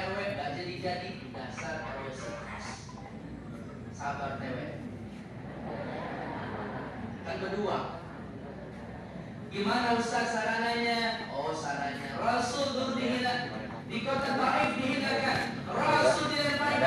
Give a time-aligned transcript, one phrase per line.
[0.00, 2.06] RW nggak jadi jadi dasar RW
[4.00, 4.80] sabar tewe
[7.20, 7.78] kan berdua
[9.52, 13.52] gimana Ustaz sarananya oh sarannya Rasul dulu dihina
[13.92, 16.80] di kota Taif dihinakan Rasul dilempari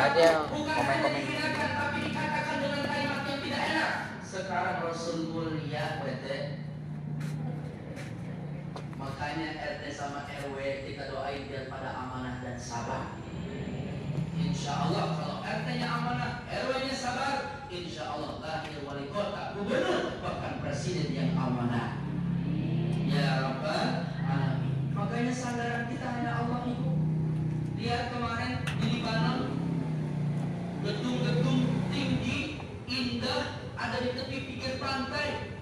[0.49, 3.91] bukan hanya dihinakan tapi dikatakan dengan kalimat yang tidak enak
[4.25, 6.65] sekarang Rasul mulia bete
[8.97, 10.57] makanya RT sama RW
[10.89, 13.13] kita doain biar pada amanah dan sabar
[14.33, 21.13] Insya Allah kalau RT-nya amanah, RW-nya sabar, Insya Allah lahir wali kota, gubernur, bahkan presiden
[21.13, 22.01] yang amanah.
[23.05, 24.93] Ya Rabbal Alamin.
[24.93, 26.89] Makanya sandaran kita hanya Allah itu.
[27.77, 29.41] Lihat kemarin di Libanon,
[30.81, 31.61] gedung-gedung
[31.93, 35.57] tinggi, indah, ada di tepi pinggir pantai.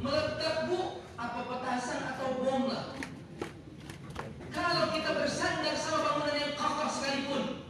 [0.00, 2.96] Meledak bu, apa petasan atau bom lah.
[4.50, 7.60] Kalau kita bersandar sama bangunan yang kokoh sekalipun,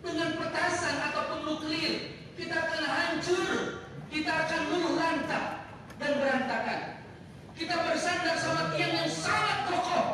[0.00, 5.68] dengan petasan ataupun nuklir, kita akan hancur, kita akan luluh lantak
[6.00, 6.80] dan berantakan.
[7.52, 10.06] Kita bersandar sama tiang yang sangat kokoh,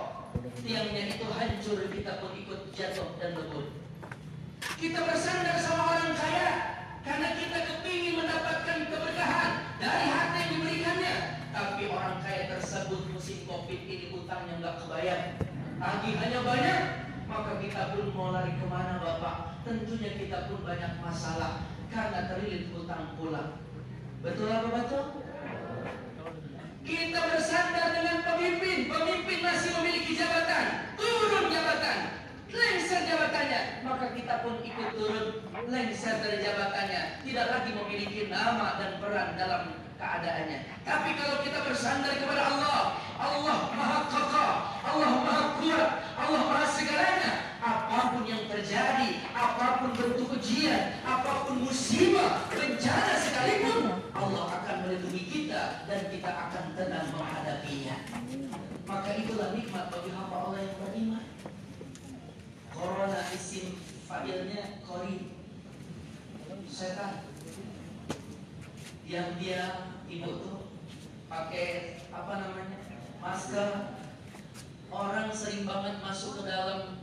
[0.66, 3.72] tiangnya itu hancur, kita pun ikut jatuh dan lebur.
[4.76, 6.50] Kita bersandar sama orang kaya,
[7.00, 11.16] karena kita kepingin mendapatkan keberkahan dari harta yang diberikannya.
[11.56, 15.24] Tapi orang kaya tersebut musim covid ini utangnya nggak kebayang,
[15.80, 16.82] tagihannya banyak,
[17.24, 19.64] maka kita pun mau lari ke mana Bapak?
[19.64, 23.64] Tentunya kita pun banyak masalah karena terlilit hutang pula.
[24.20, 25.04] Betul apa betul?
[26.84, 31.15] Kita bersandar dengan pemimpin, pemimpin masih memiliki jabatan, jabatan,
[32.50, 35.26] lengser jabatannya, maka kita pun ikut turun
[35.66, 39.62] lengser dari jabatannya, tidak lagi memiliki nama dan peran dalam
[39.98, 40.58] keadaannya.
[40.86, 42.80] Tapi kalau kita bersandar kepada Allah,
[43.18, 44.54] Allah Maha Kakak,
[44.86, 51.48] Allah Maha Kuat, Allah Maha segalanya, apa pun yang terjadi, apa pun bentuk ujian, apa
[51.48, 57.96] pun musibah, bencana sekalipun, Allah akan melindungi kita dan kita akan tenang menghadapinya.
[58.86, 61.15] Maka itulah nikmat bagi hamba Allah yang beriman.
[62.76, 65.32] Corona isim fa'ilnya kori.
[66.68, 67.24] Setan.
[69.08, 69.62] Yang dia
[70.12, 70.58] ibu tuh
[71.32, 72.78] pakai apa namanya?
[73.16, 73.96] Masker.
[74.92, 77.00] Orang sering banget masuk ke dalam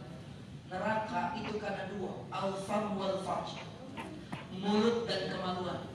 [0.70, 3.58] neraka itu karena dua alfam wal farj
[4.54, 5.90] mulut dan kemaluan.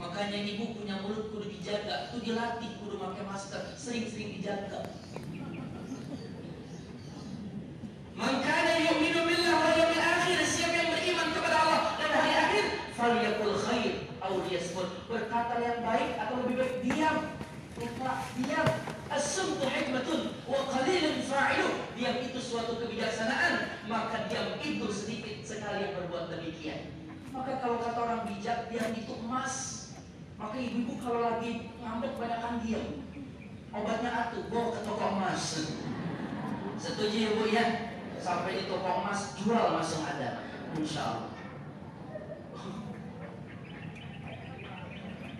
[0.00, 3.62] Makanya ibu punya mulut kudu dijaga itu dilatih kudu pakai masker.
[3.76, 4.88] Sering-sering dijaga
[8.20, 13.56] Makanya yu'minu billah wal yawmil akhir siapa yang beriman kepada Allah dan hari akhir falyakul
[13.56, 14.88] khair aw liyasmut.
[15.08, 17.16] Berkata yang baik atau lebih baik diam.
[17.80, 18.68] Lupa diam.
[19.08, 26.04] As-sumtu hikmatun wa qalilun fa'ilu diam itu suatu kebijaksanaan maka diam itu sedikit sekali yang
[26.04, 26.92] berbuat demikian.
[27.32, 29.88] Maka kalau kata orang bijak diam itu emas.
[30.36, 33.00] Maka ibu-ibu kalau lagi ngambek banyakkan diam.
[33.72, 35.72] Obatnya atuh bawa ke toko emas.
[36.76, 37.89] Setuju ya bu ya
[38.20, 40.44] sampai di toko emas jual langsung ada.
[40.76, 41.32] Insya Allah.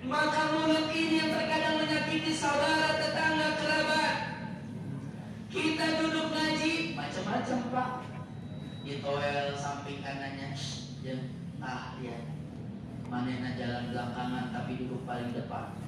[0.00, 4.16] Maka mulut ini yang terkadang menyakiti saudara tetangga kerabat.
[5.52, 7.90] Kita duduk ngaji macam-macam pak.
[8.80, 10.56] Di toel samping kanannya
[11.00, 11.16] ya
[11.60, 12.16] ah ya
[13.08, 15.79] manena jalan belakangan tapi duduk paling depan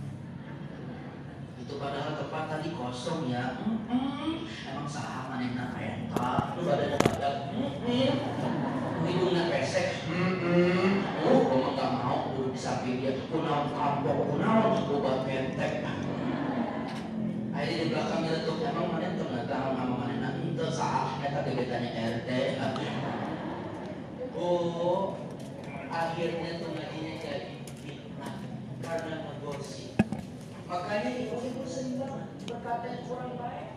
[1.63, 3.63] itu padahal tempat tadi kosong ya.
[3.63, 4.33] Mm -mm.
[4.67, 8.13] emang sah manena kayak tak lu badannya badak mm
[9.03, 10.03] hidungnya pesek.
[10.11, 10.91] Mm -mm.
[11.27, 12.19] oh kamu gak mau.
[12.35, 13.15] Duduk di samping dia.
[13.31, 15.83] Kunau kampok kunau obat kentek
[17.53, 21.91] akhirnya di belakangnya tuh emang mana tuh nggak tahu nama mana itu sah eta gebetannya
[21.93, 22.31] RT
[24.33, 25.21] oh
[25.93, 28.37] akhirnya tuh jadi fitnah
[28.81, 29.82] karena ngegosip
[30.73, 33.77] makanya ibu-ibu sering banget berkata kurang baik.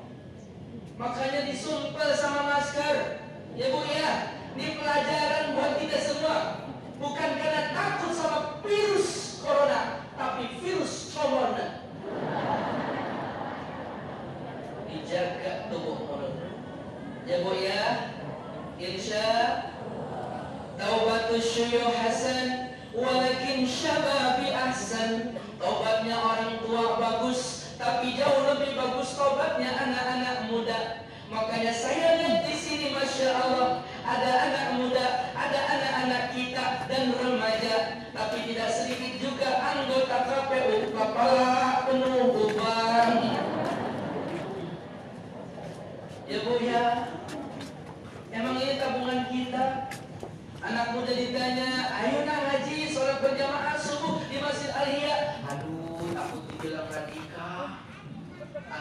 [0.95, 3.19] Makanya disumpel sama masker.
[3.59, 4.12] Ya ya.
[4.56, 6.38] Ini pelajaran buat kita semua.
[6.95, 11.83] Bukan karena takut sama virus corona tapi virus corona.
[14.88, 16.36] Dijaga tubuh mulut.
[17.27, 17.83] Ya bu ya.
[18.80, 19.27] Insya
[20.80, 29.72] taubatus syuyuh hasan walakin syababi ahsan Taubatnya orang tua bagus, tapi jauh lebih bagus taubatnya
[29.72, 31.07] anak-anak muda.
[31.31, 33.55] Makanya saya lihat di sini, masya Allah,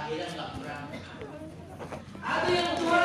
[0.05, 0.89] akhirat nggak kurang,
[2.21, 3.04] Ada yang tua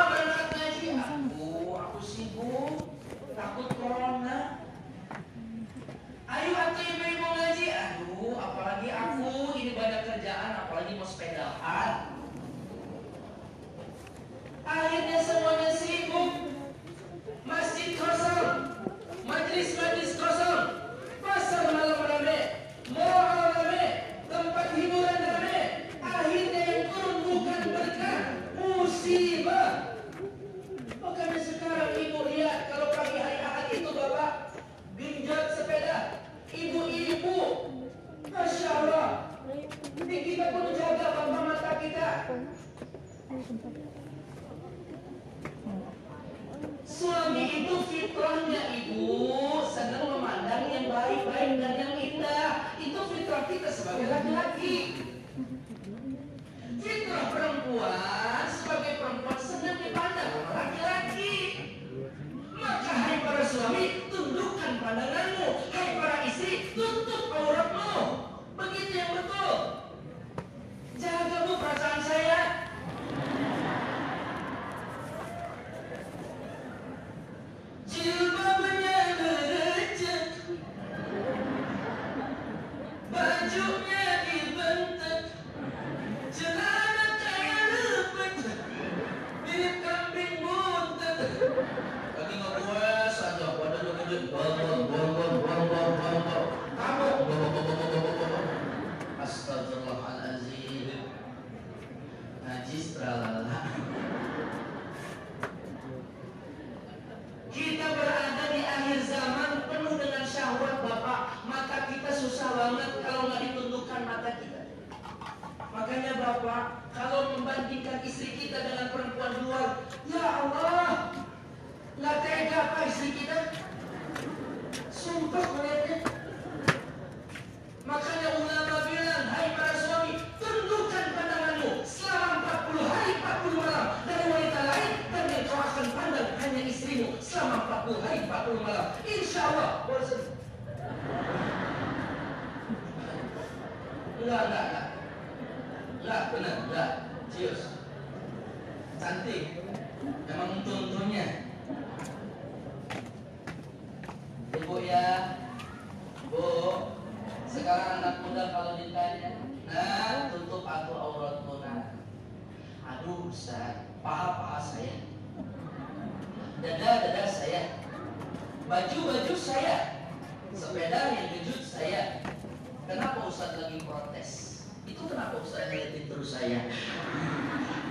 [175.44, 176.68] saya terus saya.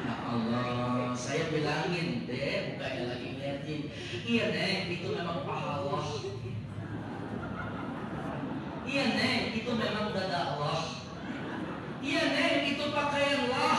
[0.04, 3.80] Ya Allah saya bilangin deh bukannya lagi ngeliatin.
[4.24, 6.06] Iya neng itu memang pahala Allah.
[8.88, 10.80] Iya neng itu memang dada Allah.
[12.04, 13.77] Iya neng itu pakaian Allah.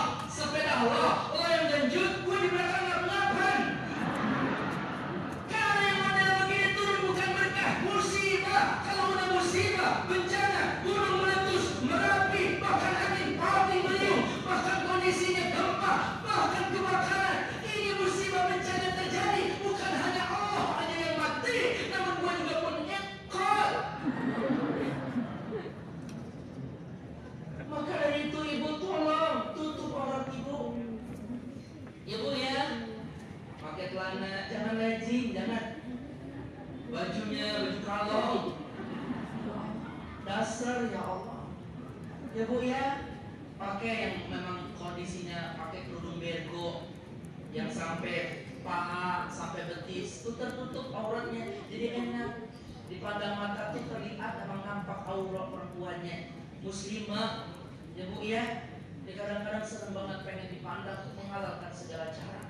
[53.20, 56.40] pada mata itu terlihat emang nampak aurat perempuannya.
[56.64, 57.52] Muslimah.
[57.92, 58.72] Ya bu ya.
[59.04, 62.48] Dia kadang-kadang senang banget pengen dipandang untuk menghalalkan segala cara.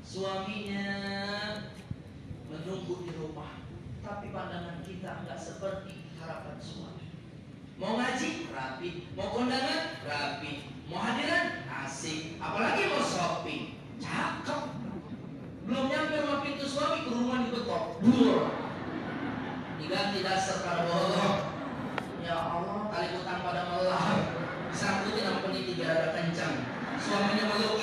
[0.00, 0.88] Suaminya
[2.48, 3.60] menunggu di rumah.
[4.00, 7.12] Tapi pandangan kita nggak seperti harapan suami.
[7.76, 8.48] Mau ngaji?
[8.48, 8.88] Rapi.
[9.12, 10.00] Mau kondangan?
[10.08, 10.72] Rapi.
[10.88, 11.68] Mau hadiran?
[11.68, 12.40] Asik.
[12.40, 13.76] Apalagi mau shopping?
[14.00, 14.72] Cakep.
[15.68, 18.65] Belum nyampe rumah pintu suami ke rumah dibetok dur
[19.86, 21.46] Ketiga tidak serta bodoh
[22.18, 24.18] Ya Allah, kali hutang pada Allah.
[24.74, 26.66] Satu tidak pedih tidak ada kencang.
[26.98, 27.78] Suaminya meluk.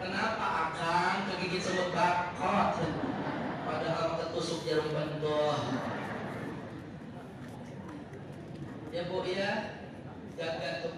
[0.00, 2.80] Kenapa akan kegigit sama bakot?
[3.68, 5.52] Padahal ketusuk jarum bendol.
[8.88, 9.52] Ya bu ya,
[10.32, 10.96] jaga tuh.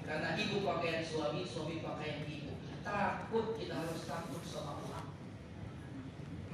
[0.00, 2.56] Karena ibu pakaian suami, suami pakaian ibu.
[2.80, 4.85] Takut kita harus takut sama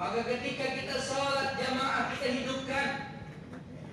[0.02, 3.14] maka ketika kita sholat jamaah kita hidupkan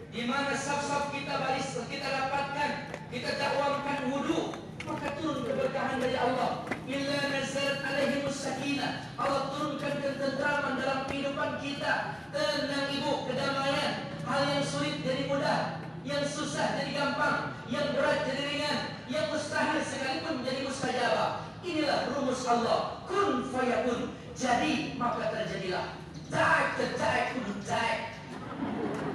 [0.09, 4.57] di mana saf-saf kita baris kita dapatkan kita dakwamkan wudhu
[4.89, 6.65] maka turun keberkahan dari Allah.
[6.89, 12.25] Illa nazalat alaihi sakinah Allah turunkan ketentraman dalam kehidupan kita.
[12.33, 14.09] Tenang ibu kedamaian.
[14.25, 15.77] Hal yang sulit jadi mudah.
[16.01, 18.79] Yang susah jadi gampang, yang berat jadi ringan,
[19.13, 21.45] yang mustahil sekalipun menjadi mustajabah.
[21.61, 23.05] Inilah rumus Allah.
[23.05, 24.18] Kun fayakun.
[24.39, 26.00] Jadi maka terjadilah.
[26.31, 28.15] Daik daik kudu daik.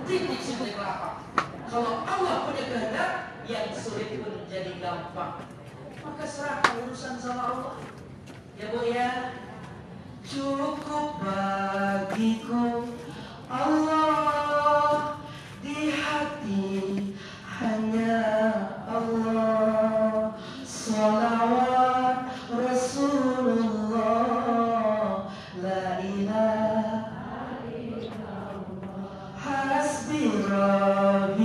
[0.04, 1.25] Titik sini kelapa.
[1.64, 3.12] Kalau Allah punya kehendak,
[3.49, 5.49] yang sulit pun jadi gampang.
[6.04, 7.75] Maka serahkan urusan sama Allah.
[8.61, 9.33] Ya bu ya.
[10.28, 12.85] Cukup bagiku
[13.49, 15.16] Allah
[15.64, 16.69] di hati
[17.61, 18.21] hanya
[18.88, 20.33] Allah
[20.64, 23.74] salawat Rasulullah
[30.04, 31.43] trasfigura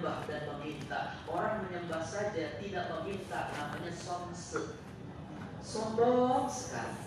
[0.00, 1.00] menyembah dan meminta.
[1.28, 4.80] Orang menyembah saja tidak meminta namanya somse.
[5.60, 7.04] Sombong sekali.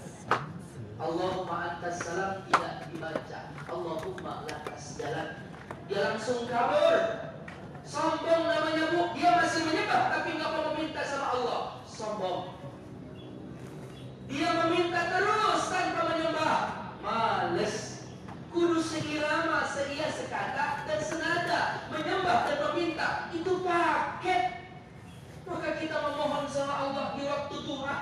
[1.02, 3.50] Allahumma antas salam tidak dibaca.
[3.66, 5.42] Allahumma lakas jalan.
[5.90, 7.34] Dia langsung kabur.
[7.82, 11.62] Sombong namanya bu, dia masih menyembah tapi nggak mau meminta sama Allah.
[11.90, 12.62] Sombong.
[14.30, 16.58] Dia meminta terus tanpa menyembah.
[17.02, 17.93] Males.
[18.54, 24.70] Kudu seirama, seia sekata dan senada menyembah dan meminta itu paket.
[25.50, 27.98] Maka kita memohon sama Allah di waktu duha,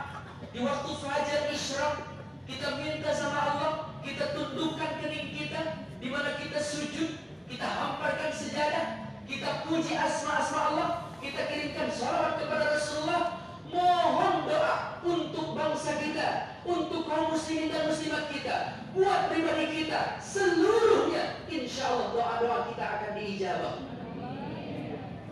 [0.51, 2.03] di waktu fajar isyraq,
[2.43, 3.71] kita minta sama Allah,
[4.03, 7.15] kita tundukkan kening kita, di mana kita sujud,
[7.47, 10.89] kita hamparkan sejadah, kita puji asma-asma Allah,
[11.23, 13.40] kita kirimkan salawat kepada Rasulullah,
[13.71, 18.55] mohon doa untuk bangsa kita, untuk kaum muslimin dan muslimat kita,
[18.91, 23.75] buat pribadi kita, seluruhnya, insya Allah doa-doa kita akan diijabah.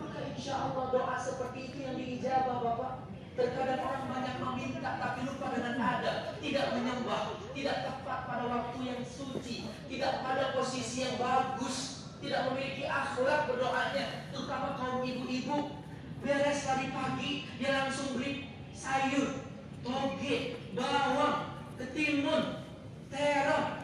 [0.00, 2.94] Maka insya Allah doa seperti itu yang diijabah Bapak.
[3.30, 9.00] Terkadang orang banyak meminta tapi lupa dengan adab, tidak menyembah, tidak tepat pada waktu yang
[9.06, 15.79] suci, tidak pada posisi yang bagus, tidak memiliki akhlak berdoanya, terutama kaum ibu-ibu.
[16.20, 18.44] Beres tadi pagi, dia langsung beli
[18.76, 19.40] sayur,
[19.80, 22.60] toge, bawang, ketimun,
[23.08, 23.80] terong,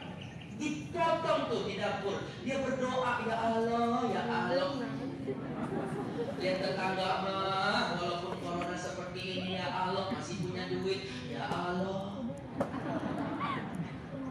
[0.60, 2.28] dipotong tuh di dapur.
[2.44, 4.68] Dia berdoa, ya Allah, ya Allah.
[6.36, 12.20] Lihat tetangga mah, walaupun corona seperti ini ya Allah masih punya duit, ya Allah.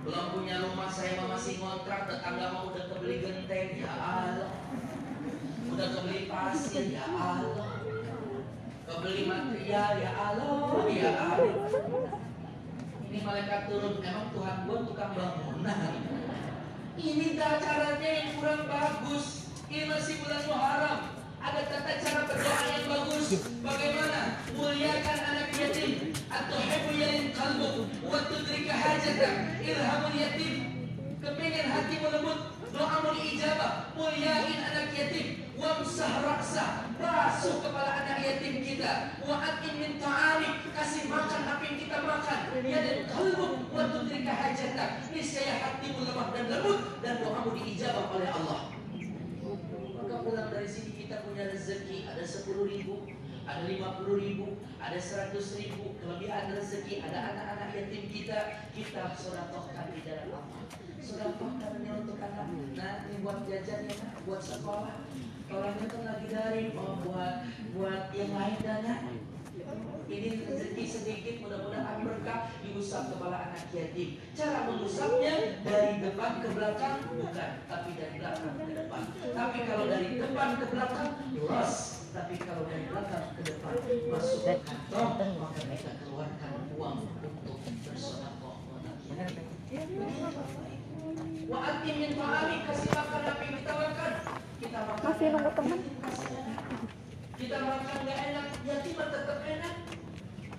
[0.06, 4.54] Belum punya rumah saya masih ngontrak, tetangga mah udah kebeli genteng, ya Allah.
[5.74, 7.65] Udah kebeli pasir, ya Allah.
[8.86, 11.58] Kebeli material, ya Allah, ya Allah.
[13.10, 15.94] Ini malaikat turun, emang Tuhan gua tukang bangunan.
[16.94, 19.50] Ini caranya yang kurang bagus.
[19.74, 21.00] Ini masih bulan Muharram.
[21.42, 23.28] Ada tata cara berdoa yang bagus.
[23.62, 24.22] Bagaimana?
[24.54, 26.14] Muliakan anak yatim.
[26.30, 27.90] Atau hebu yalin kalbu.
[28.06, 29.66] Wa tudrika hajatak.
[29.66, 30.54] Irhamul yatim.
[31.22, 32.40] Kepingin hatimu lembut.
[32.70, 33.94] Doamu diijabah.
[33.98, 35.45] Muliain anak yatim.
[35.56, 36.66] Wamsah raksa.
[37.00, 39.20] Basuh kepala anak yatim kita.
[39.24, 40.68] Wa atim min ta'ani.
[40.76, 42.40] Kasih makan apa yang kita makan.
[42.64, 43.48] Yalin kalbu.
[43.72, 45.08] Wa tudrika hajatak.
[45.12, 46.80] Niscaya hatimu lemah dan lembut.
[47.00, 48.76] Dan doamu diijabah oleh Allah.
[49.96, 53.10] Maka pulang dari sini kita punya rezeki ada 10 ribu,
[53.50, 60.06] ada 50 ribu, ada 100 ribu, kelebihan rezeki, ada anak-anak yatim kita, kita sodakohkan di
[60.06, 60.62] dalam Allah.
[61.02, 62.48] Sodakohkan untuk anak,
[63.10, 64.94] ini buat jajan ya, nak, buat sekolah.
[65.46, 67.36] Orangnya kan lagi dari, oh buat
[67.78, 68.96] buat yang lain dana.
[70.06, 74.22] Ini rezeki sedikit mudah-mudahan berkah diusap kepala anak yatim.
[74.38, 79.02] Cara mengusapnya dari depan ke belakang bukan, tapi dari belakang ke depan.
[79.34, 81.10] Tapi kalau dari depan ke belakang
[81.42, 81.74] los,
[82.14, 83.74] tapi kalau dari belakang ke depan
[84.14, 89.36] masuk ke kantong maka kita keluarkan uang untuk anak
[91.46, 94.14] Wa atim min ta'ami kasih makan apa yang makan.
[94.74, 95.80] Masih nunggu teman.
[97.36, 99.76] Kita makan nggak enak, yatim tetap enak.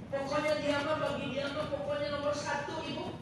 [0.07, 3.19] Pokoknya dia mah bagi dia mah pokoknya nomor satu ibu.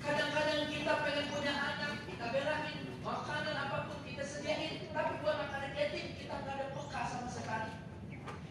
[0.00, 5.76] Kadang-kadang kita pengen punya anak, kita belain makanan apa pun kita sediain, tapi buat makanan
[5.76, 7.72] yatim kita nggak ada peka sama sekali.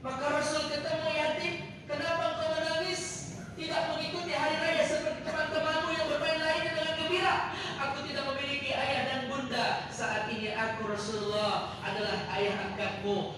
[0.06, 1.56] Maka Rasul ketemu yatim,
[1.90, 3.02] kenapa engkau menangis?
[3.58, 7.36] Tidak mengikuti hari raya seperti teman-temanmu yang bermain lainnya dengan gembira.
[7.82, 9.90] Aku tidak memiliki ayah dan bunda.
[9.94, 13.38] Saat ini aku Rasulullah adalah ayah angkatmu.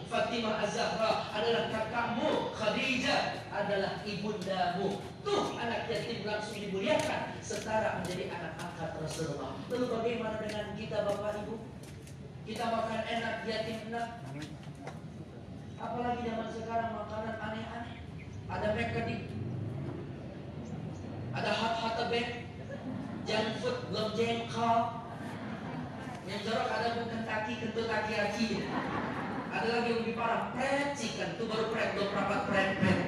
[0.94, 2.54] Az-Zahra adalah kakakmu.
[2.54, 5.02] Khadijah adalah ibundamu.
[5.26, 9.58] Tuh anak yatim langsung dimuliakan setara menjadi anak angkat Rasulullah.
[9.74, 11.56] Lalu bagaimana dengan kita Bapak Ibu?
[12.46, 14.08] Kita makan enak, yatim enak.
[15.82, 17.98] Apalagi zaman sekarang makanan aneh-aneh.
[18.54, 19.10] Ada McD,
[21.34, 22.46] ada hot hot bed,
[23.26, 25.02] junk food, belum jengkol.
[26.30, 28.48] Yang jorok ada bukan kaki, kentut kaki-kaki.
[29.54, 31.38] Ada lagi yang lebih parah, fried chicken.
[31.38, 33.02] Itu baru fried, rapat fried fried.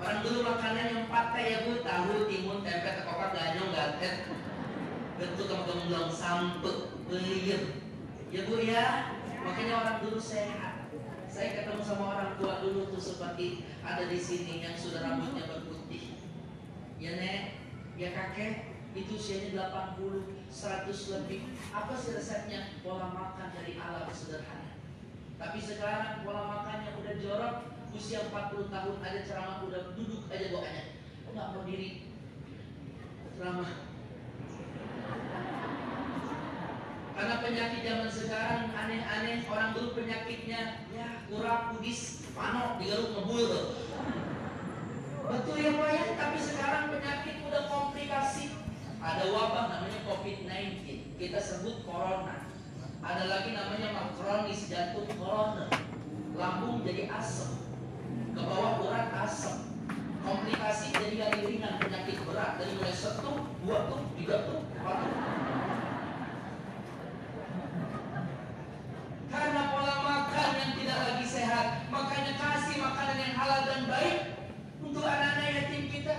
[0.00, 4.32] Orang dulu makanan yang pakai ya bu, tahu, timun, tempe, tekokak, ganyong, gatet.
[5.20, 7.76] Bentuk kamu bilang sampet, beliir.
[8.32, 9.12] Ya bu ya,
[9.44, 10.88] makanya orang dulu sehat.
[11.28, 16.16] Saya ketemu sama orang tua dulu tuh seperti ada di sini yang sudah rambutnya berputih.
[16.96, 17.60] Ya nek,
[18.00, 21.40] ya kakek, itu usianya 80, 100 lebih.
[21.72, 22.80] Apa sih resepnya?
[22.80, 24.61] Pola makan dari alam sederhana.
[25.42, 27.54] Tapi sekarang pola makannya udah jorok,
[27.90, 30.84] usia 40 tahun ada ceramah udah duduk aja doanya.
[31.26, 32.06] Enggak mau diri.
[33.34, 33.70] Ceramah.
[37.12, 43.50] Karena penyakit zaman sekarang aneh-aneh orang dulu penyakitnya ya kurang kudis panok digaruk ngebul
[45.22, 46.04] betul ya Pak ya?
[46.18, 48.54] Tapi sekarang penyakit udah komplikasi.
[49.02, 50.86] Ada wabah namanya COVID-19
[51.18, 52.41] kita sebut corona
[53.02, 55.66] ada lagi namanya makronis jantung corona
[56.38, 57.58] lambung jadi asam
[58.30, 59.72] ke bawah urat asam
[60.22, 62.62] komplikasi jadi yang ringan penyakit berat.
[62.62, 64.98] Dari mulai satu dua tuh tiga tuh empat
[69.32, 74.18] karena pola makan yang tidak lagi sehat makanya kasih makanan yang halal dan baik
[74.78, 76.14] untuk anak-anak yatim kita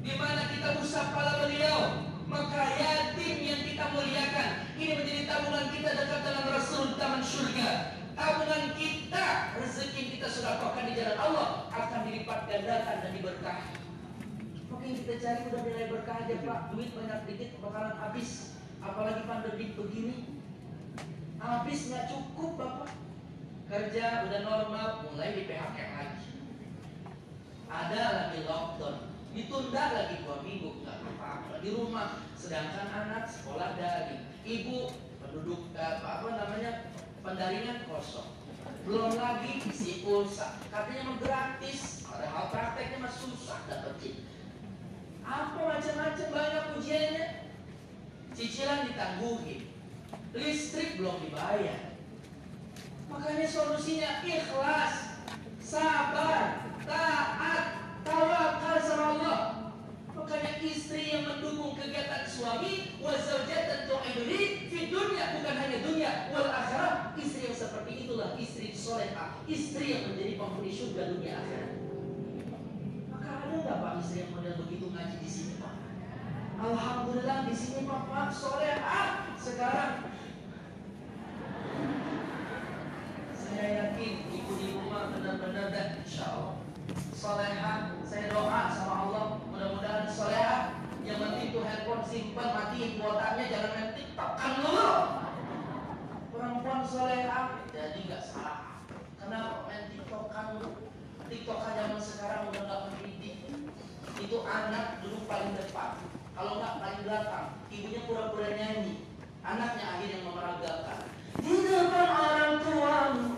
[0.00, 4.48] di mana kita usap kepala beliau maka yatim yang kita muliakan
[4.78, 7.68] ini menjadi tabungan kita dekat dengan Rasul di taman surga
[8.14, 9.26] tabungan kita
[9.58, 12.00] rezeki yang kita sedekahkan di jalan Allah akan
[12.66, 13.70] dilipat gandakan dan diberkahi.
[14.66, 16.60] Mungkin kita cari udah nilai berkah aja pak.
[16.74, 18.58] Duit banyak dikit bakalan habis.
[18.82, 20.16] Apalagi pandemi begini.
[21.38, 22.90] Habis nggak cukup bapak.
[23.66, 26.30] Kerja udah normal mulai di PHK lagi.
[27.70, 29.14] Ada lagi lockdown.
[29.30, 31.62] Ditunda lagi dua minggu nggak apa-apa.
[31.62, 34.90] Di rumah sedangkan anak sekolah daring ibu
[35.22, 36.70] penduduk eh, apa, apa namanya
[37.22, 38.34] pendaringan kosong.
[38.86, 40.62] Belum lagi isi pulsa.
[40.70, 44.24] Katanya gratis padahal prakteknya mah susah dapetin
[45.20, 47.26] apa macam-macam banyak ujiannya
[48.32, 49.76] cicilan ditangguhin
[50.36, 51.96] listrik belum dibayar.
[53.08, 55.24] Makanya solusinya ikhlas,
[55.62, 57.64] sabar, taat,
[58.04, 59.40] tawakal sama Allah.
[60.12, 67.14] Makanya istri yang mendukung kegiatan suami wazaujatan tu'iduni fi dunia bukan hanya dunia wal akhirat
[67.14, 71.72] istri yang seperti itulah istri soleha istri yang menjadi penghuni surga dunia akhirat
[73.12, 75.74] maka ada nggak pak istri yang model begitu ngaji di sini pak
[77.86, 79.00] Alhamdulillah di sini pak pak soleha
[79.38, 79.92] sekarang.
[83.30, 86.54] Saya yakin ibu di rumah benar-benar dan insya Allah
[87.14, 93.70] soleha saya doa sama Allah mudah-mudahan soleha yang penting tuh handphone simpan matiin kuotanya jangan
[93.78, 94.90] main tiktok kan dulu
[96.34, 98.82] perempuan soleha jadi nggak salah.
[99.14, 100.90] Kenapa main tiktok kan dulu
[101.30, 103.36] tiktok kan zaman sekarang udah nggak mendidik
[104.16, 107.48] itu anak dulu paling depan kalau nggak paling belakang.
[107.72, 109.08] Ibunya pura-pura nyanyi.
[109.40, 111.00] Anaknya akhirnya memeragakan.
[111.40, 113.28] Di depan orang tuamu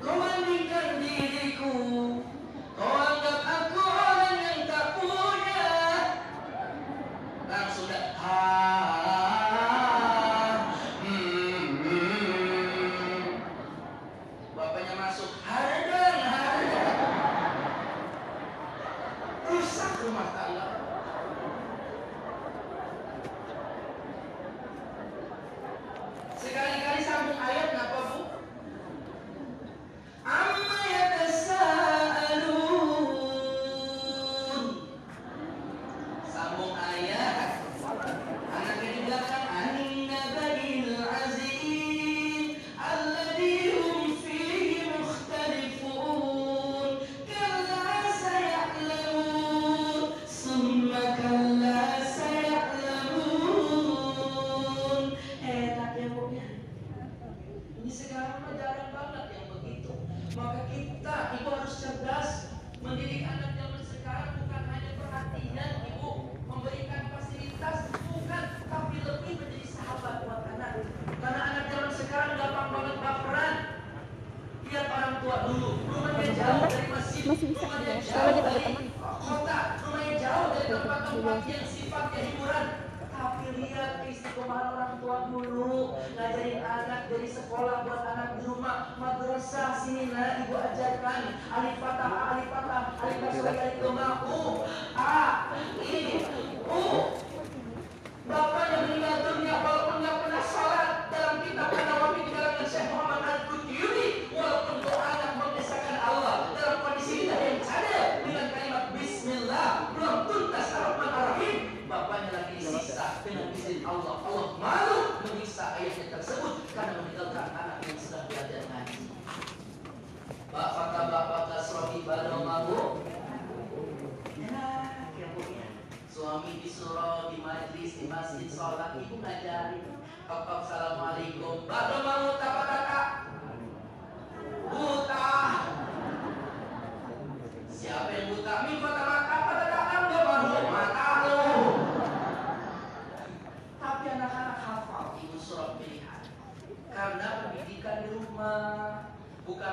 [0.00, 1.74] kau bandingkan diriku.
[2.78, 5.66] Kau anggap aku orang yang tak punya.
[7.50, 8.99] Langsung dah ah,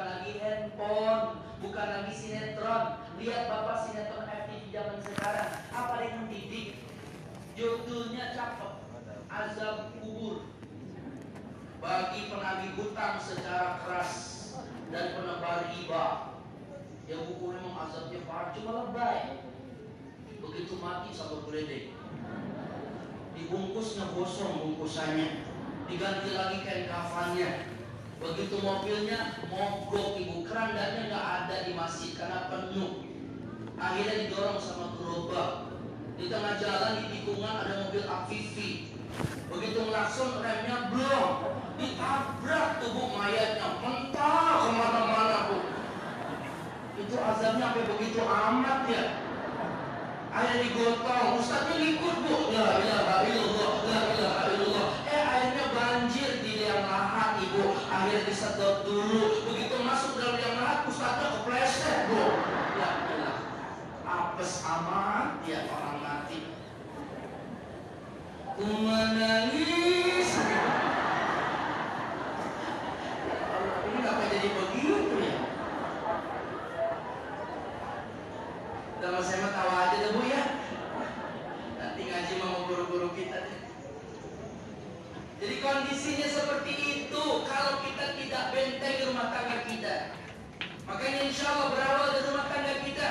[0.08, 3.02] lagi handphone Bukan lagi sinetron.
[3.18, 6.80] Lihat bapak sinetron FTV zaman sekarang Apa yang mendidik?
[7.58, 8.74] Judulnya cakep
[9.28, 10.48] Azab kubur.
[11.84, 14.12] Bagi penagih hutang secara keras
[14.90, 16.06] Dan penebar riba
[17.08, 19.44] Ya buku memang azabnya parah Cuma lebay.
[20.38, 21.96] Begitu mati sama geledek.
[23.32, 25.48] Dibungkusnya gosong bungkusannya.
[25.88, 27.77] Diganti lagi kain kafannya
[28.18, 33.06] Begitu mobilnya mogok ibu kerandanya nggak ada di masjid karena penuh.
[33.78, 35.70] Akhirnya didorong sama gerobak.
[36.18, 38.90] Di tengah jalan di tikungan ada mobil Afifi.
[39.54, 41.32] Begitu melakson remnya belum.
[41.78, 45.58] Ditabrak tubuh mayatnya mentah ke mana-mana bu.
[46.98, 49.04] Itu azabnya sampai begitu amat ya.
[50.34, 52.50] Akhirnya digotong, ustadznya ikut bu.
[52.50, 54.88] La ilaha illallah, la ilaha illallah.
[55.06, 56.82] Eh akhirnya banjir di liang
[57.58, 57.74] ibu.
[57.90, 59.50] Akhirnya disedot dulu.
[59.50, 62.22] Begitu masuk dalam liang lahat, ustadznya kepleset bu.
[62.78, 63.38] Ya ilah,
[64.06, 66.54] apes amat ya orang mati.
[68.58, 70.30] Ku menangis.
[73.86, 75.38] Ini kenapa jadi begitu ya?
[78.98, 80.44] Kalau saya tawa aja deh bu ya.
[81.78, 83.57] Nanti ngaji mau guru-guru kita deh.
[85.38, 89.96] Jadi kondisinya seperti itu kalau kita tidak benteng rumah tangga kita.
[90.90, 93.10] Makanya insya Allah berawal dari rumah tangga kita.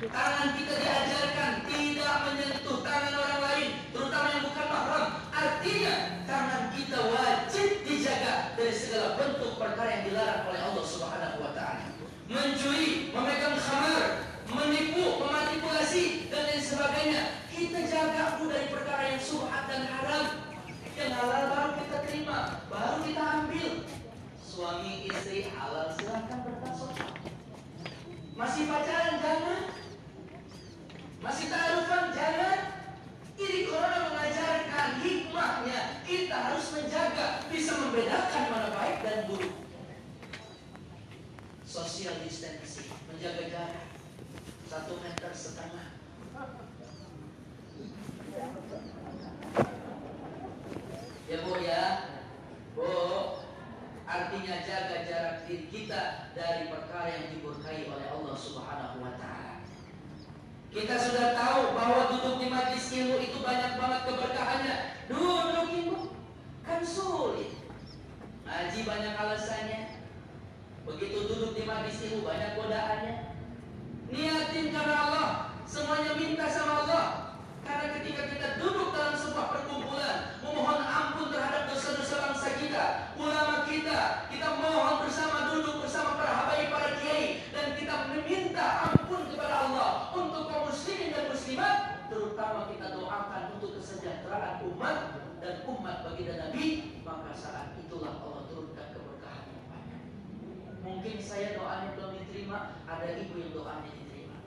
[0.00, 5.06] Tangan kita diajarkan tidak menyentuh tangan orang lain, terutama yang bukan mahram.
[5.28, 5.94] Artinya
[6.24, 11.92] tangan kita wajib dijaga dari segala bentuk perkara yang dilarang oleh Allah Subhanahu wa taala.
[12.24, 14.04] Mencuri, memegang khamar,
[14.48, 17.22] menipu, memanipulasi dan lain sebagainya.
[17.52, 20.48] Kita jaga bu dari perkara yang subhat dan haram.
[21.00, 21.98] Yang halal baru kita
[22.68, 23.70] baru kita ambil.
[24.40, 26.98] Suami istri halal silahkan bertasawuf.
[28.34, 29.62] Masih pacaran jangan.
[31.20, 32.58] Masih ta'arufan jangan.
[33.40, 35.80] Ini corona mengajarkan hikmahnya.
[36.04, 39.54] Kita harus menjaga, bisa membedakan mana baik dan buruk.
[41.64, 43.86] Social distancing, menjaga jarak
[44.66, 45.88] satu meter setengah.
[51.30, 51.84] Ya bu ya,
[52.74, 52.90] bu.
[54.10, 59.62] Artinya jaga jarak diri kita dari perkara yang diberkahi oleh Allah Subhanahu wa taala.
[60.74, 64.76] Kita sudah tahu bahwa duduk di majlis ilmu itu banyak banget keberkahannya.
[65.10, 66.14] Duduk ilmu
[66.62, 67.58] kan sulit.
[68.46, 69.80] Ngaji banyak alasannya.
[70.86, 73.14] Begitu duduk di majlis ilmu banyak godaannya.
[74.06, 75.28] Niatin karena Allah,
[75.66, 77.06] semuanya minta sama Allah.
[77.66, 82.84] Karena ketika kita duduk dalam sebuah perkumpulan, memohon ampun terhadap dosa-dosa bangsa kita,
[83.18, 89.26] ulama kita, kita mohon bersama duduk bersama para habaib, para kiai, dan kita meminta ampun
[89.30, 91.78] kepada Allah untuk kaum muslimin dan muslimat,
[92.10, 98.48] terutama kita doakan untuk kesejahteraan umat dan umat bagi dan Nabi, maka saat itulah Allah
[98.48, 100.02] turunkan keberkahan yang banyak.
[100.80, 104.40] Mungkin saya doanya belum diterima, ada ibu yang doanya diterima.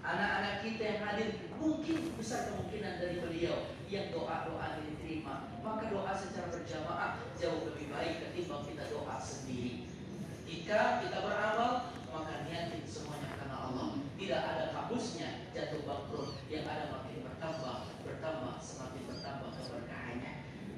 [0.00, 1.28] Anak-anak kita yang hadir
[1.60, 5.52] mungkin besar kemungkinan dari beliau yang doa-doa diterima.
[5.60, 9.84] Maka doa secara berjamaah jauh lebih baik ketimbang kita doa sendiri.
[10.48, 14.00] Jika kita beramal, maka niatin semuanya karena Allah.
[14.16, 20.32] Tidak ada kabusnya jatuh bangkrut yang ada makin bertambah, bertambah, semakin bertambah keberkahannya.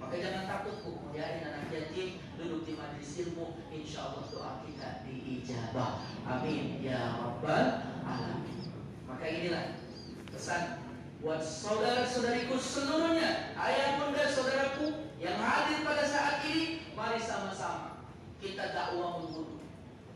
[0.06, 5.02] Maka jangan takut bu, biarin anak yatim duduk di majlis ilmu, insya Allah doa kita
[5.02, 6.06] diijabah.
[6.22, 8.70] Amin ya rabbal alamin.
[9.10, 9.82] Maka inilah
[10.30, 10.86] pesan
[11.18, 17.98] buat saudara-saudariku seluruhnya, ayah bunda saudaraku yang hadir pada saat ini, mari sama-sama
[18.38, 19.58] kita dakwah membunuh.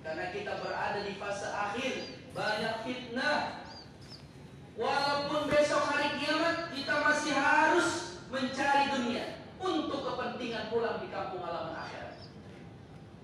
[0.06, 3.66] Karena kita berada di fase akhir, banyak fitnah.
[4.78, 11.76] Walaupun besok hari kiamat kita masih harus mencari dunia untuk kepentingan pulang di kampung halaman
[11.76, 12.16] akhirat.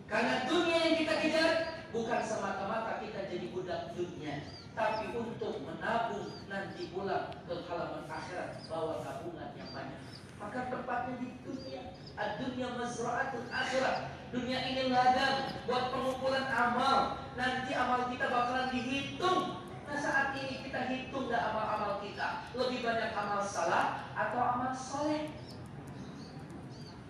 [0.07, 1.51] Karena dunia yang kita kejar
[1.91, 4.45] bukan semata-mata kita jadi budak dunia,
[4.77, 10.03] tapi untuk menabung nanti pulang ke halaman akhirat bawa tabungan yang banyak.
[10.37, 11.83] Maka tempatnya di dunia.
[12.17, 14.13] Ad-dunya mazra'atul akhirat.
[14.33, 17.25] Dunia ini ladang buat pengumpulan amal.
[17.37, 19.65] Nanti amal kita bakalan dihitung.
[19.89, 22.45] Nah saat ini kita hitung dah amal-amal kita.
[22.53, 25.33] Lebih banyak amal salah atau amal soleh.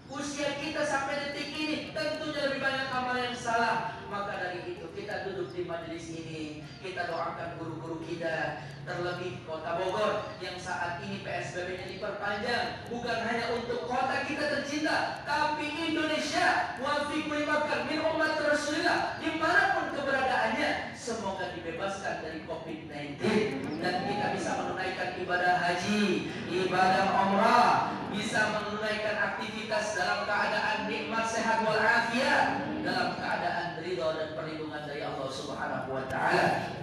[0.06, 3.98] Usia kita sampai detik ini tentunya lebih banyak amal yang salah.
[4.06, 10.30] Maka dari itu kita duduk di majelis ini, kita doakan guru-guru kita, terlebih kota Bogor
[10.38, 12.86] yang saat ini PSBB-nya diperpanjang.
[12.86, 19.74] Bukan hanya untuk kota kita tercinta, tapi Indonesia wafiq melibatkan min umat Rasulullah di mana
[19.74, 20.94] pun keberadaannya.
[20.94, 23.18] Semoga dibebaskan dari COVID-19
[23.78, 31.62] dan kita bisa menunaikan ibadah haji, ibadah umrah, bisa menunaikan aktivitas dalam keadaan nikmat sehat
[31.62, 36.45] walafiat dalam keadaan ridha dan perlindungan dari Allah Subhanahu wa taala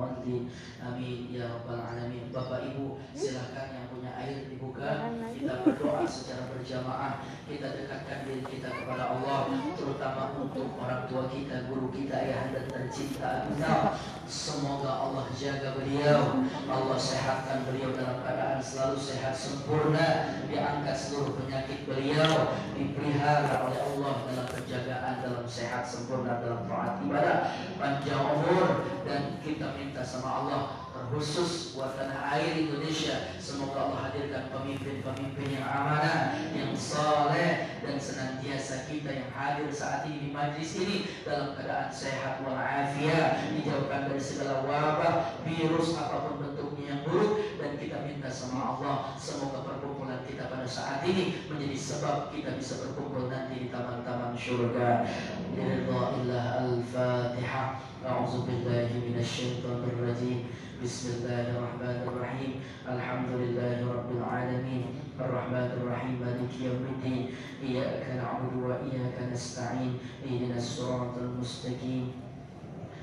[0.00, 0.48] waladdallin
[0.80, 1.28] Amin.
[1.28, 2.32] Ya rabbal alamin.
[2.32, 5.12] Bapak Ibu silakan yang punya air dibuka.
[5.36, 7.20] Kita berdoa secara berjamaah.
[7.44, 12.64] Kita dekatkan diri kita kepada Allah terutama untuk orang tua kita guru kita ayah dan
[12.64, 14.00] tercinta kita.
[14.24, 16.48] Semoga Allah jaga beliau.
[16.64, 20.40] Allah sehatkan beliau dalam keadaan selalu sehat sempurna.
[20.48, 22.56] Diangkat seluruh penyakit beliau.
[22.72, 27.38] Dipelihara oleh Allah dalam penjagaan dalam sehat sempurna dalam taat ibadah.
[27.76, 30.62] Panjang umur dan kita minta sama Allah
[31.10, 33.34] khusus buat tanah air Indonesia.
[33.42, 40.28] Semoga Allah hadirkan pemimpin-pemimpin yang amanah, yang soleh dan senantiasa kita yang hadir saat ini
[40.28, 46.84] di majlis ini dalam keadaan sehat walafiat, dijauhkan dari segala wabah, virus apa pun bentuknya
[46.94, 52.29] yang buruk dan kita minta sama Allah semoga perkumpulan kita pada saat ini menjadi sebab
[52.29, 55.09] kita bisa berkumpul nanti di taman-taman surga.
[55.57, 57.95] Ridha al-Fatihah.
[58.05, 60.45] أعوذ بالله من الشيطان الرجيم
[60.83, 62.51] بسم الله الرحمن الرحيم
[62.85, 64.85] الحمد لله رب العالمين
[65.17, 67.33] الرحمن الرحيم مالك يوم الدين
[67.65, 72.05] إياك نعبد وإياك نستعين اهدنا الصراط المستقيم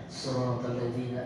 [0.07, 1.19] صراط الذين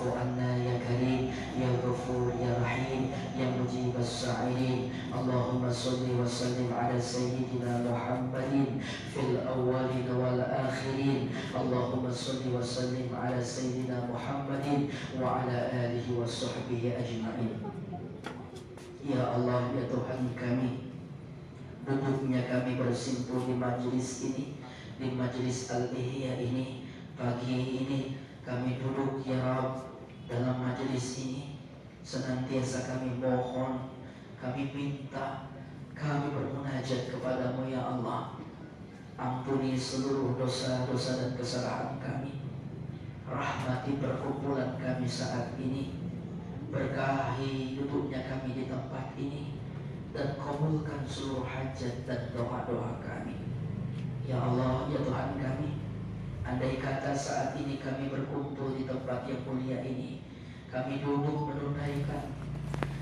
[0.16, 1.22] عنا يا كريم
[1.60, 3.02] يا غفور يا رحيم
[3.38, 8.52] يا مجيب السائلين اللهم صل وسلم على سيدنا محمد
[9.12, 11.28] في الأولين والآخرين
[11.60, 14.66] اللهم صل وسلم على سيدنا محمد
[15.20, 17.56] وعلى آله وصحبه أجمعين
[19.06, 20.82] Ya Allah, ya Tuhan kami
[21.86, 24.58] Duduknya kami bersimpul di majlis ini
[24.98, 26.82] Di majlis Al-Ihya ini
[27.14, 27.54] Pagi
[27.86, 29.89] ini kami duduk ya Rabb
[30.31, 31.59] dalam majlis ini
[32.07, 33.91] Senantiasa kami mohon
[34.39, 35.51] Kami minta
[35.91, 38.39] Kami bermunajat kepadamu ya Allah.
[39.19, 42.41] Ampuni seluruh dosa-dosa dan kesalahan kami.
[43.29, 45.93] Rahmati perkumpulan kami saat ini.
[46.73, 49.61] Berkahi duduknya kami di tempat ini.
[50.09, 53.37] Dan kabulkan seluruh hajat dan doa-doa kami.
[54.25, 55.81] Ya Allah, ya Tuhan kami
[56.41, 60.20] Andai kata saat ini kami berkumpul di tempat yang mulia ini
[60.71, 62.31] Kami duduk menunaikan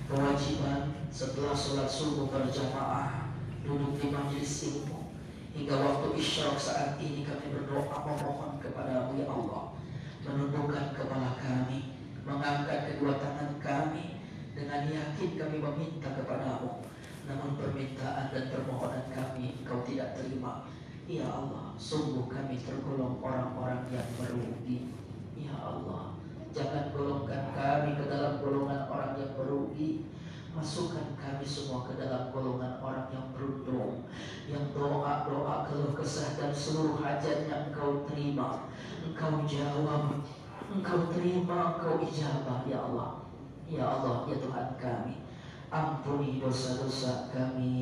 [0.10, 3.30] kewajiban setelah sholat subuh berjamaah
[3.62, 5.14] Duduk di majelis ilmu.
[5.54, 9.78] Hingga waktu isyarak saat ini kami berdoa memohon kepada ya Allah
[10.26, 11.94] Menundukkan kepala kami
[12.26, 14.18] mengangkat kedua tangan kami.
[14.58, 16.82] Dengan yakin kami meminta kepadamu
[17.30, 20.66] namun permintaan dan permohonan kami engkau tidak terima.
[21.06, 24.90] Ya Allah sungguh kami tergolong orang-orang yang merugi.
[25.38, 26.09] Ya Allah
[26.50, 30.10] jangan golongkan kami ke dalam golongan orang yang merugi.
[30.50, 34.10] Masukkan kami semua ke dalam golongan orang yang beruntung.
[34.50, 38.66] Yang doa-doa keluh kesah dan seluruh hajatnya engkau terima.
[39.06, 40.26] Engkau jawab.
[40.70, 43.26] Engkau terima, Engkau ijabah ya Allah.
[43.70, 45.22] Ya Allah, ya Tuhan kami.
[45.70, 47.78] Ampuni dosa-dosa kami.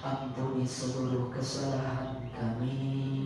[0.00, 3.17] Ampuni seluruh kesalahan kami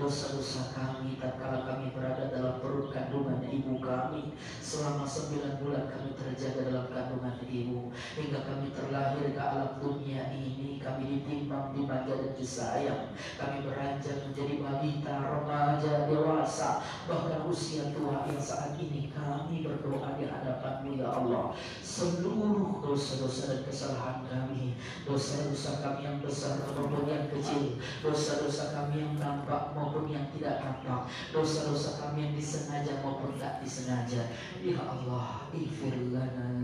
[0.00, 4.32] dosa-dosa kami tak kala kami berada dalam perut kandungan ibu kami
[4.64, 7.92] selama sembilan bulan kami terjaga dalam kandungan ibu.
[8.16, 14.54] Hingga kami terlahir ke alam dunia ini kami ditimbang dimanja dan disayang kami beranjak menjadi
[14.64, 21.52] balita remaja dewasa bahkan usia tua yang saat ini kami berdoa di hadapanmu ya Allah.
[21.84, 29.14] Seluruh dosa-dosa dan kesalahan kami dosa-dosa kami yang besar maupun yang kecil dosa-dosa kami yang
[29.20, 31.10] nampak maupun maupun yang tidak tampak.
[31.34, 34.30] Dosa-dosa kami yang disengaja maupun tak disengaja.
[34.62, 36.62] Ya Allah ighfir lana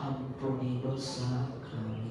[0.00, 2.08] ampuni dosa kami.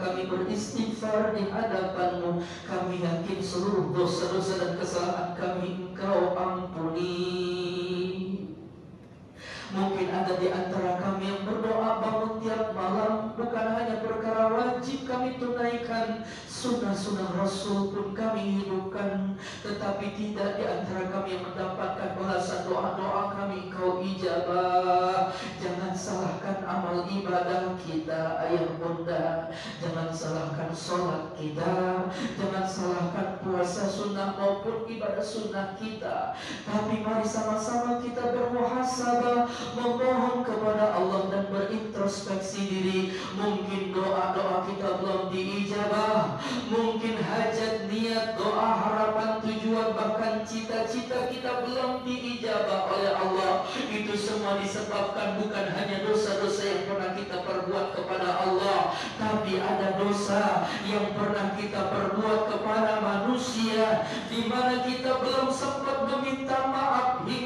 [0.00, 2.42] Kami beristighfar di hadapanmu.
[2.68, 7.46] Kami yakin seluruh dosa-dosa dan kesalahan kami Engkau ampuni.
[9.76, 13.34] Mungkin ada di antara kami yang berdoa bangun tiap malam.
[13.34, 16.22] Bukan hanya perkara wajib kami tunaikan
[16.66, 23.70] Sunnah-sunnah Rasul pun kami hidupkan Tetapi tidak di antara kami yang mendapatkan balasan doa-doa kami
[23.70, 25.30] Kau ijabah.
[25.62, 29.46] Jangan salahkan amal ibadah kita ayah bunda.
[29.78, 32.10] Jangan salahkan sholat kita.
[32.34, 36.34] Jangan salahkan puasa sunnah maupun ibadah sunnah kita.
[36.66, 39.46] Tapi mari sama-sama kita bermuhasabah
[39.78, 43.00] Memohon kepada Allah dan berintrospeksi diri.
[43.38, 52.02] Mungkin doa-doa kita belum diijabah Mungkin hajat, niat, doa, harapan, tujuan Bahkan cita-cita kita belum
[52.02, 53.68] diijabah oleh Allah.
[53.86, 60.66] Itu semua disebabkan bukan hanya dosa-dosa yang pernah kita perbuat kepada Allah Tapi ada dosa
[60.84, 67.45] yang pernah kita perbuat kepada manusia di mana kita belum sempat meminta maaf hingga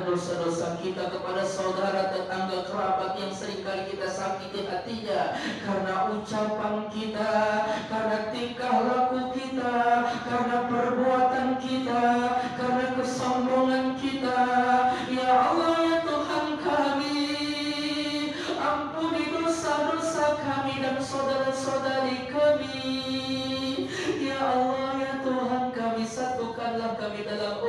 [0.00, 7.34] Dosa-dosa kita kepada saudara, tetangga, kerabat yang sering kali kita sakiti hatinya Karena ucapan kita,
[7.86, 9.78] karena tingkah laku kita
[10.26, 12.06] Karena perbuatan kita,
[12.58, 14.40] karena kesombongan kita
[15.14, 17.20] Ya Allah ya Tuhan kami
[18.60, 23.88] Ampuni dosa-dosa kami dan saudara-saudari kami.
[24.20, 27.64] Ya Allah, ya Tuhan kami satukanlah kami dalam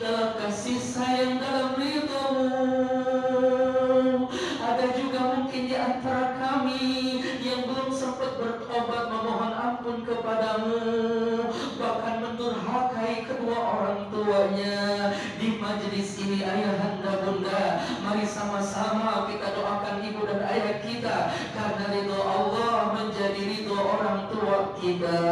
[0.00, 2.48] dalam kasih sayang, dalam ridhamu.
[4.66, 11.48] Ada juga mungkin di antara kami yang belum sempat berobat memohon ampun kepadamu,
[11.78, 17.80] bahkan mendurhakai kedua orang tuanya di majelis ini ayahanda bunda.
[18.02, 24.74] Mari sama-sama kita doakan ibu dan ayah kita karena ridho Allah menjadi ridho orang tua
[24.76, 25.22] kita.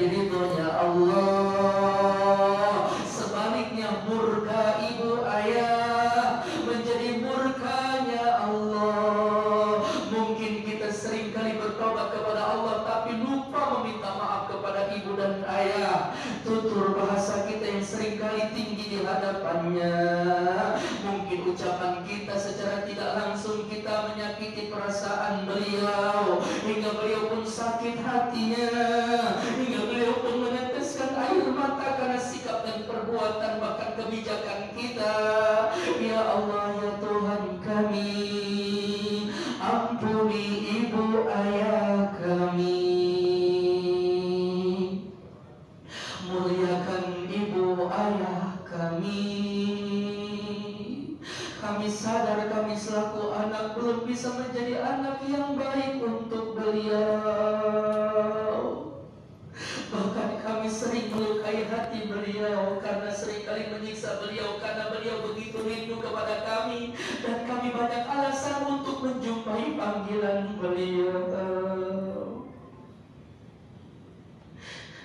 [0.00, 1.29] Menjadi ridhonya Allah.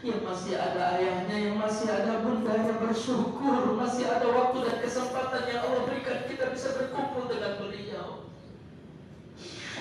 [0.06, 5.66] Yang masih ada ayahnya, yang masih ada bundanya bersyukur, masih ada waktu dan kesempatan yang
[5.66, 8.30] Allah berikan kita bisa berkumpul dengan beliau.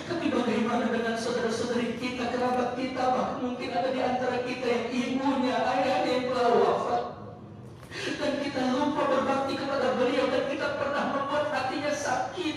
[0.09, 5.57] Tapi bagaimana dengan saudara-saudari kita, kerabat kita, bahkan mungkin ada di antara kita yang ibunya,
[5.61, 7.05] ayahnya yang telah wafat.
[7.93, 12.57] Dan kita lupa berbakti kepada beliau dan kita pernah membuat hatinya sakit.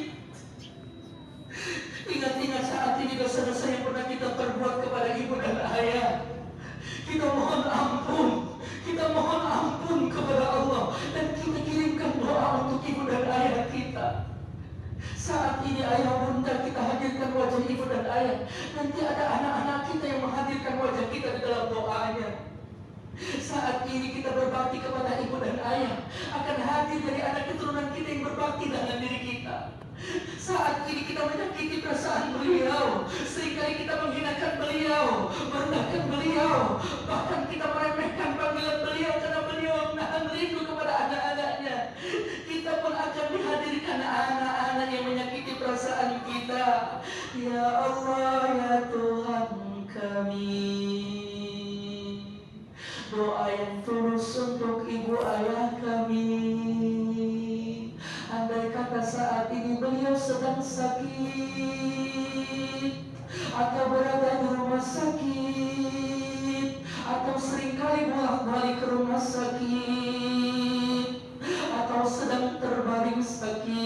[2.07, 6.36] Ingat-ingat saat ini dosa-dosa yang pernah kita perbuat kepada ibu dan ayah.
[7.08, 13.24] Kita mohon ampun, kita mohon ampun kepada Allah dan kita kirimkan doa untuk ibu dan
[13.32, 14.08] ayah kita.
[15.16, 18.43] Saat ini ayah bunda kita hadirkan wajah ibu dan ayah.
[18.76, 22.30] Nanti ada anak-anak kita yang menghadirkan wajah kita di dalam doanya.
[23.39, 25.95] Saat ini kita berbakti kepada ibu dan ayah
[26.36, 29.76] akan hadir dari anak keturunan kita yang berbakti dengan diri kita.
[30.38, 35.06] Saat ini kita menyakiti perasaan beliau Seringkali kita menghinakan beliau
[35.52, 36.80] Merendahkan beliau
[37.10, 41.78] Bahkan kita meremehkan panggilan beliau Karena beliau menahan rindu kepada anak-anaknya.
[42.45, 46.66] Kita pun akan dihadirkan anak-anak yang menyakiti perasaan kita.
[47.34, 49.50] Ya Allah ya Tuhan
[49.89, 50.78] kami.
[53.08, 57.07] Doa yang tulus untuk ibu ayah kami
[58.98, 61.06] Kata saat ini beliau sedang sakit.
[63.54, 66.82] Atau berada di rumah sakit.
[67.06, 71.22] Atau sering kali bolak-balik ke rumah sakit.
[71.78, 73.86] Atau sedang terbaring sakit.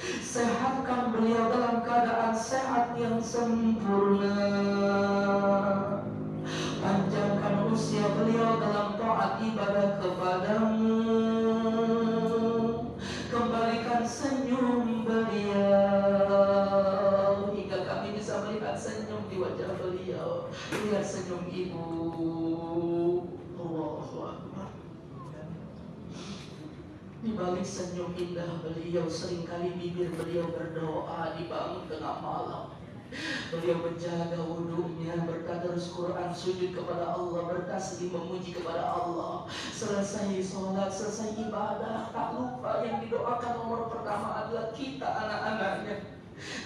[0.00, 4.48] Sehatkan beliau dalam keadaan sehat yang sempurna.
[6.80, 11.21] Panjangkan usia beliau dalam taat ibadah kepadamu
[21.52, 21.84] ibu
[23.60, 24.68] Allahu Akbar
[27.22, 32.64] Di balik senyum indah beliau Seringkali bibir beliau berdoa Dibangun tengah malam
[33.52, 39.44] Beliau menjaga wudhunya, bertadarus Quran, sujud kepada Allah, bertasbih memuji kepada Allah.
[39.52, 46.11] Selesai sholat, selesai ibadah, tak lupa yang didoakan nomor pertama adalah kita anak-anaknya.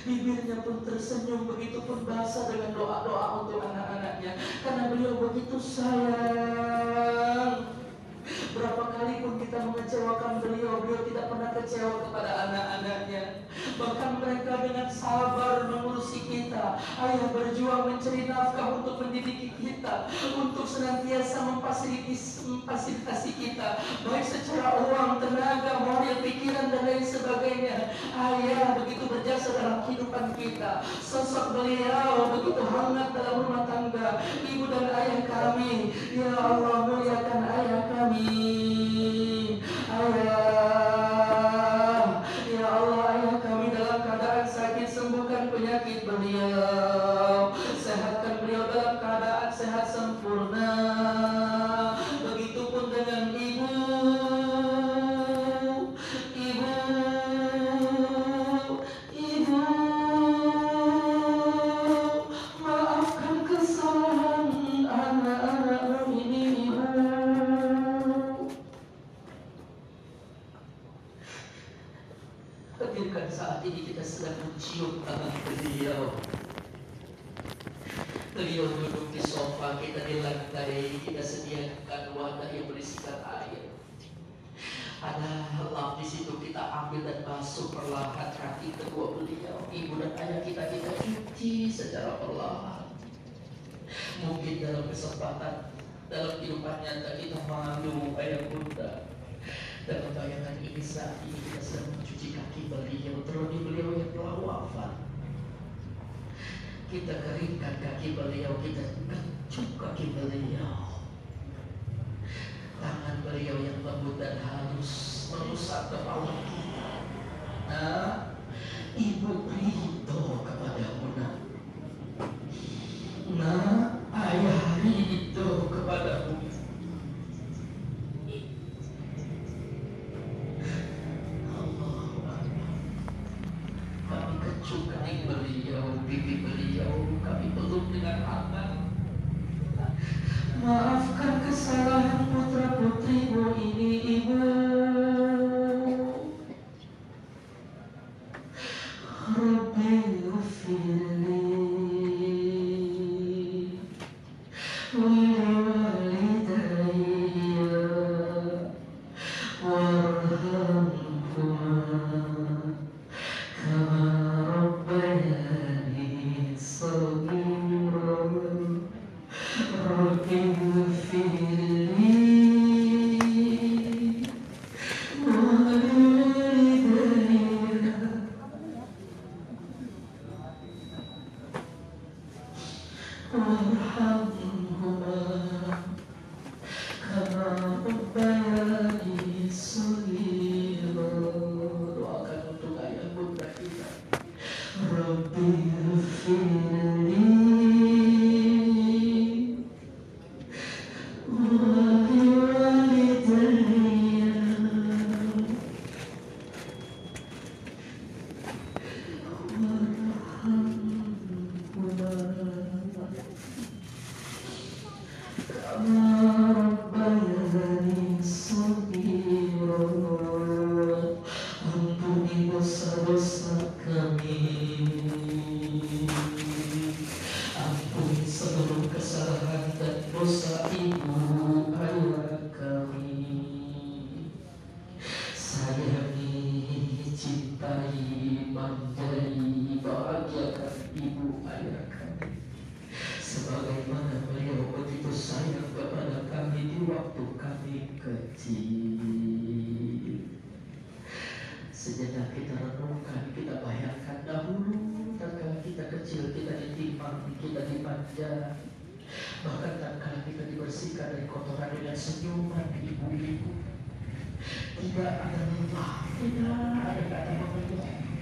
[0.07, 4.39] Bibirnya pun tersenyum, begitu pun basah dengan doa-doa untuk anak-anaknya.
[4.63, 7.07] Karena beliau begitu sayang.
[8.57, 13.45] Berapa kali pun kita mengecewakan beliau, beliau tidak pernah kecewa kepada anak-anaknya.
[13.77, 16.81] Bahkan mereka dengan sabar mengurusi kita.
[16.81, 20.09] Ayah berjuang mencari nafkah untuk mendidik kita,
[20.41, 23.69] untuk senantiasa memfasilitasi kita,
[24.09, 27.93] baik secara uang, tenaga, moral, pikiran dan lain sebagainya.
[28.17, 30.81] Ayah begitu berjasa dalam kehidupan kita.
[31.05, 34.25] Sosok beliau begitu hangat dalam rumah tangga.
[34.49, 38.46] Ibu dan ayah kami, ya Allah muliakan ayah kami.
[38.47, 40.46] Ayah,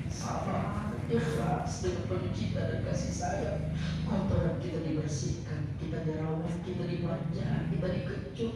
[0.08, 3.62] Sabar, ikhlas dengan penuh cinta dan kasih sayang.
[4.08, 8.52] Kotoran kita dibersihkan, kita dirawat, kita dimanja, kita dikecup.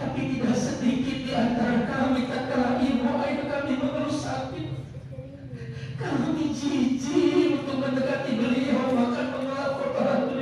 [0.00, 4.66] Tapi tidak sedikit di antara kami tatkala ibu ayah kami mengeluh sakit.
[6.00, 10.39] Kami jijik untuk mendekati beliau, bahkan mengelap kotoran.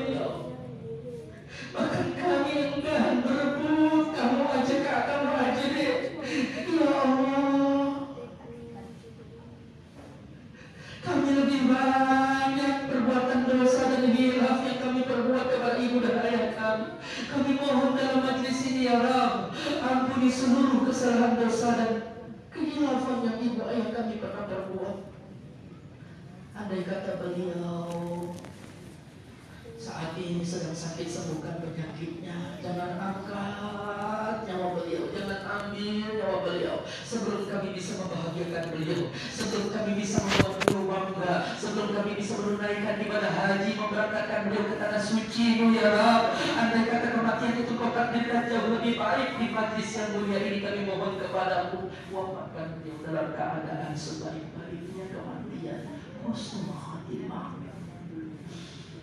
[26.89, 27.85] Kata beliau
[29.79, 32.59] saat ini sedang sakit sembuhkan penyakitnya.
[32.59, 36.77] Jangan angkat nyawa beliau Jangan ambil nyawa beliau.
[36.83, 42.99] Sebelum kami bisa membahagiakan beliau Sebelum kami bisa membuat beliau bangga Sebelum kami bisa menunaikan
[43.07, 45.47] ibadah haji Memberangkatkan beliau ke tanah suci
[45.79, 46.25] ya Rab.
[46.35, 50.81] Andai kata kematian itu kau takdirkan jauh lebih baik Di majlis yang mulia ini kami
[50.91, 55.98] mohon kepadamu Wafatkan beliau dalam keadaan sebaik-baiknya kematian
[56.29, 57.57] Husnul khatimah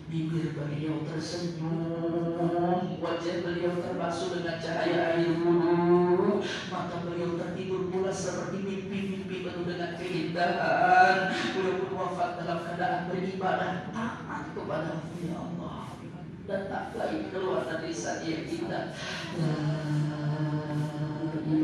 [0.05, 8.61] Bibir beliau tersenyum Wajah beliau terbasuh dengan cahaya air wudhu Mata beliau tertidur pula seperti
[8.61, 11.33] mimpi-mimpi penuh dengan keindahan.
[11.57, 15.97] Beliau pun wafat dalam keadaan beribadah Taat kepada ya Allah.
[16.45, 17.89] Dan tak lain keluar dari
[18.29, 18.93] yang kita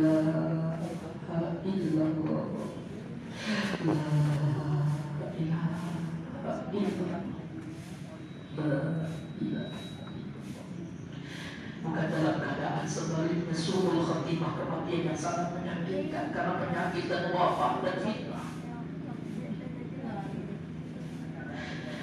[0.02, 0.61] La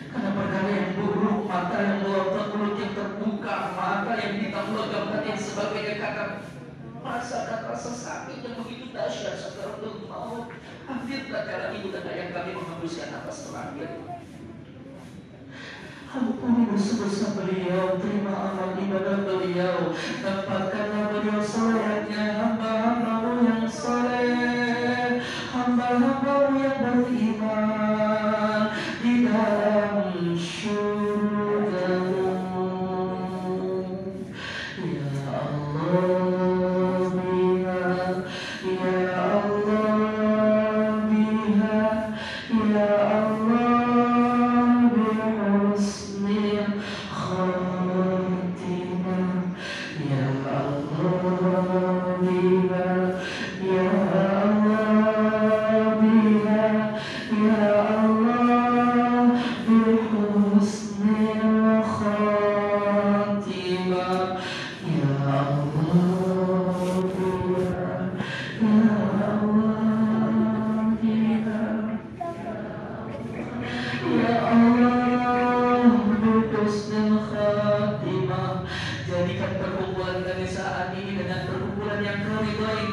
[0.08, 5.22] Karena perkara yang buruk, mata yang melotot, mulut yang terbuka, mata yang hitam logam dan
[5.22, 6.24] yang sebagainya karena
[6.98, 10.50] merasakan rasa sakit yang begitu dahsyat saudara belum mau
[10.90, 13.90] hampir tak kala ibu dan ayah kami menghembuskan nafas terakhir.
[16.08, 19.94] Ampuni dosa-dosa beliau, terima amal ibadah beliau,
[20.26, 22.07] tempatkanlah beliau soleh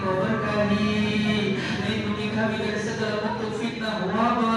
[0.06, 4.55] diberkahi lindungi kami dari segala bentuk fitnah wabah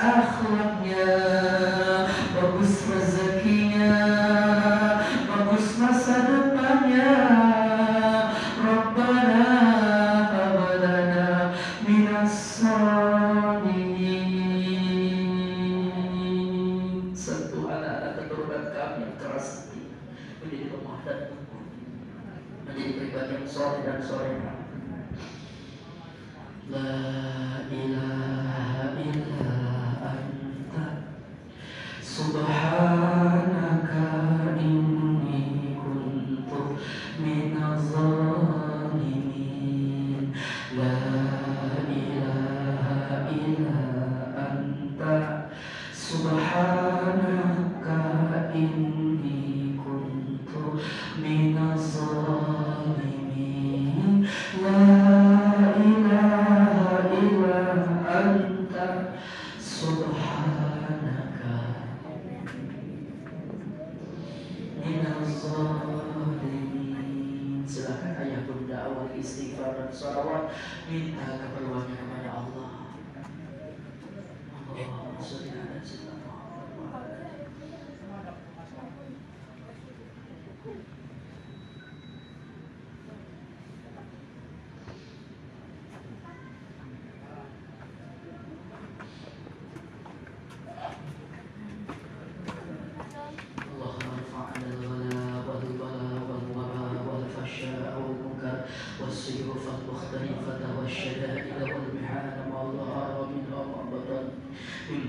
[0.00, 1.04] akhlaknya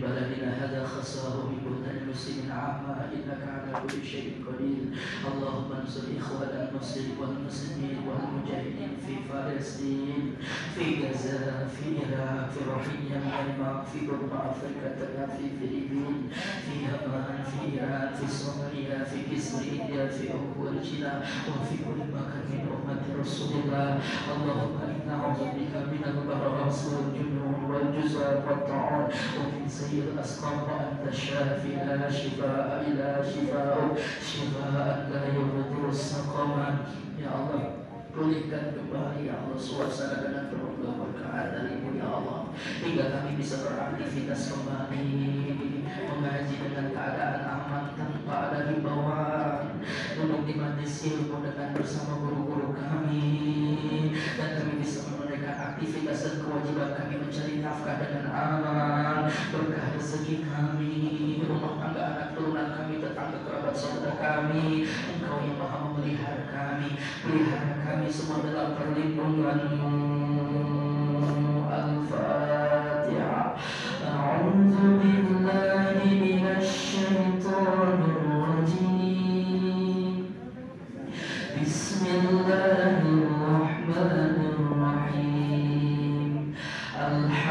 [0.02, 0.82] بلدنا هذا
[1.50, 4.84] من بلدان المسلمين عامة إنك على كل شيء قدير.
[5.32, 10.36] اللهم انصر إخوان المسلمين والمسلمين والمجاهدين في فلسطين
[10.76, 16.30] في غزة في العراق في روحية ميانمار في برما أفريقيا في فلبين
[16.66, 17.14] في يمن
[17.50, 19.20] في إيران في صوماليا في
[19.72, 21.14] إنديا في أنجولا
[21.50, 24.00] وفي كل مكان من أمة رسول الله.
[24.34, 24.78] اللهم
[25.12, 33.24] نعوذ بك من البرص والجنون والجزع والطاعون ومن سيء الأسقام وأنت الشافي لا شفاء إلا
[33.24, 36.52] شفاء شفاء لا يغادر السقم
[37.20, 37.82] يا الله
[38.12, 42.52] Pulihkan kembali ya Allah suasana dengan penuh keberkahan darimu ya Allah
[42.84, 45.16] Hingga kami bisa beraktivitas kembali
[46.12, 49.51] Mengaji dengan keadaan aman tanpa ada himbauan
[50.16, 53.30] Duduk di majlis ilmu dengan bersama guru-guru kami.
[54.38, 59.18] Dan kami bisa menunaikan aktivitas dan kewajiban kami mencari nafkah dengan aman.
[59.30, 60.94] Berkah rezeki kami
[61.42, 64.86] Rumah tangga anak turunan kami Tetangga kerabat saudara kami.
[64.88, 66.98] Engkau yang maha memelihara kami.
[66.98, 69.94] Pelihara kami semua dalam perlindunganmu.
[71.72, 73.58] Al-Fatihah
[74.52, 75.21] billahi